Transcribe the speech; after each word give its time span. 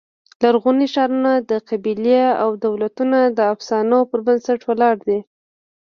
لرغوني 0.41 0.87
ښارونه، 0.93 1.31
قبیلې 1.69 2.21
او 2.43 2.49
دولتونه 2.65 3.19
د 3.37 3.39
افسانو 3.53 3.99
پر 4.09 4.19
بنسټ 4.25 4.59
ولاړ 4.65 4.95
دي. 5.07 5.19